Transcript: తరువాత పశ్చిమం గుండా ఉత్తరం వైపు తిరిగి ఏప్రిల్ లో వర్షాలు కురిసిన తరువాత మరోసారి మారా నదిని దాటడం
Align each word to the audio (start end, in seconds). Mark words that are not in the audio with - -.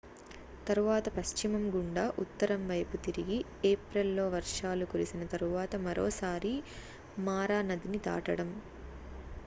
తరువాత 0.67 1.09
పశ్చిమం 1.09 1.65
గుండా 1.73 2.13
ఉత్తరం 2.19 2.61
వైపు 2.67 2.95
తిరిగి 2.97 3.37
ఏప్రిల్ 3.65 4.09
లో 4.15 4.27
వర్షాలు 4.27 4.85
కురిసిన 4.85 5.25
తరువాత 5.25 5.75
మరోసారి 5.85 6.53
మారా 7.19 7.59
నదిని 7.69 8.01
దాటడం 8.07 8.49